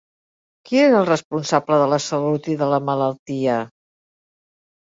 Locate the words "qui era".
0.69-0.95